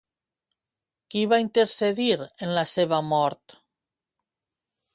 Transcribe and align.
Qui 1.15 1.21
va 1.33 1.39
intercedir 1.43 2.07
en 2.27 2.55
la 2.59 2.63
seva 2.73 3.01
mort? 3.13 3.59